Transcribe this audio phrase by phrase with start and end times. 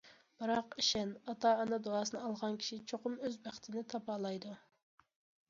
[0.43, 4.57] بىراق ئىشەن، ئاتا- ئانا دۇئاسىنى ئالغان كىشى چوقۇم ئۆز بەختىنى تاپالايدۇ.